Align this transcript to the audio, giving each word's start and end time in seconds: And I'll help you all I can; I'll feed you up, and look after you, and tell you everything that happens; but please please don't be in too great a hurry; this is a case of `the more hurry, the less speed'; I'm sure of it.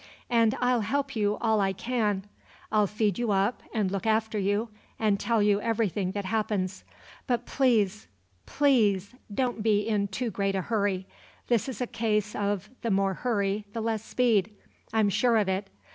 And 0.31 0.55
I'll 0.59 0.81
help 0.81 1.15
you 1.15 1.37
all 1.41 1.61
I 1.61 1.73
can; 1.73 2.25
I'll 2.71 2.87
feed 2.87 3.19
you 3.19 3.29
up, 3.29 3.61
and 3.71 3.91
look 3.91 4.07
after 4.07 4.39
you, 4.39 4.69
and 4.97 5.19
tell 5.19 5.43
you 5.43 5.61
everything 5.61 6.13
that 6.13 6.25
happens; 6.25 6.83
but 7.27 7.45
please 7.45 8.07
please 8.47 9.13
don't 9.31 9.61
be 9.61 9.81
in 9.81 10.07
too 10.07 10.31
great 10.31 10.55
a 10.55 10.61
hurry; 10.61 11.05
this 11.49 11.69
is 11.69 11.81
a 11.81 11.85
case 11.85 12.33
of 12.35 12.67
`the 12.81 12.89
more 12.91 13.13
hurry, 13.13 13.65
the 13.73 13.81
less 13.81 14.03
speed'; 14.03 14.49
I'm 14.91 15.09
sure 15.09 15.37
of 15.37 15.47
it. 15.47 15.69